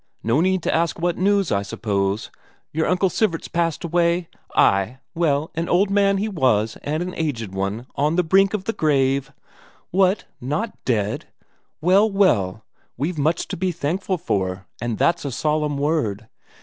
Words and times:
No 0.23 0.41
need 0.41 0.63
to 0.63 0.73
ask 0.73 0.97
what 0.99 1.15
news, 1.19 1.51
I 1.51 1.61
suppose? 1.61 2.31
Your 2.73 2.87
Uncle 2.87 3.07
Sivert's 3.07 3.47
passed 3.47 3.83
away? 3.83 4.29
Ay, 4.55 4.97
well, 5.13 5.51
an 5.53 5.69
old 5.69 5.91
man 5.91 6.17
he 6.17 6.27
was 6.27 6.75
and 6.81 7.03
an 7.03 7.13
aged 7.13 7.53
one, 7.53 7.85
on 7.93 8.15
the 8.15 8.23
brink 8.23 8.55
of 8.55 8.63
the 8.63 8.73
grave. 8.73 9.31
What 9.91 10.25
not 10.41 10.73
dead? 10.85 11.27
Well, 11.81 12.09
well, 12.09 12.65
we've 12.97 13.19
much 13.19 13.47
to 13.49 13.57
be 13.57 13.71
thankful 13.71 14.17
for, 14.17 14.65
and 14.81 14.97
that's 14.97 15.23
a 15.23 15.31
solemn 15.31 15.77
word! 15.77 16.27